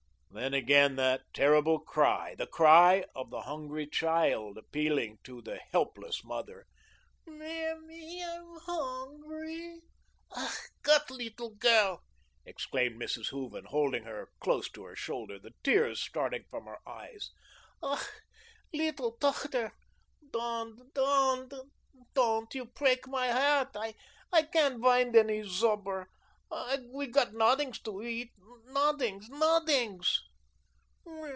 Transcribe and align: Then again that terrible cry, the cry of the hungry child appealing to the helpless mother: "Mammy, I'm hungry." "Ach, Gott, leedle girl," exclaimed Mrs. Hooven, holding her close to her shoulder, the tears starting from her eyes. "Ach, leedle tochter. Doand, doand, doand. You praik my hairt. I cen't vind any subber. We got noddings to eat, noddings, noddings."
Then 0.33 0.53
again 0.53 0.95
that 0.95 1.25
terrible 1.33 1.79
cry, 1.79 2.35
the 2.35 2.47
cry 2.47 3.03
of 3.13 3.31
the 3.31 3.41
hungry 3.41 3.85
child 3.85 4.57
appealing 4.57 5.19
to 5.25 5.41
the 5.41 5.57
helpless 5.57 6.23
mother: 6.23 6.67
"Mammy, 7.27 8.23
I'm 8.23 8.55
hungry." 8.63 9.81
"Ach, 10.33 10.55
Gott, 10.83 11.09
leedle 11.11 11.49
girl," 11.49 12.05
exclaimed 12.45 12.99
Mrs. 12.99 13.31
Hooven, 13.31 13.65
holding 13.65 14.03
her 14.05 14.29
close 14.39 14.71
to 14.71 14.85
her 14.85 14.95
shoulder, 14.95 15.37
the 15.37 15.53
tears 15.63 16.01
starting 16.01 16.45
from 16.49 16.63
her 16.63 16.79
eyes. 16.87 17.31
"Ach, 17.83 18.07
leedle 18.73 19.17
tochter. 19.19 19.73
Doand, 20.31 20.93
doand, 20.93 21.53
doand. 22.15 22.53
You 22.55 22.67
praik 22.67 23.05
my 23.05 23.27
hairt. 23.27 23.75
I 23.75 24.43
cen't 24.53 24.79
vind 24.79 25.13
any 25.13 25.41
subber. 25.43 26.05
We 26.89 27.07
got 27.07 27.31
noddings 27.33 27.79
to 27.83 28.01
eat, 28.01 28.31
noddings, 28.65 29.29
noddings." 29.29 30.17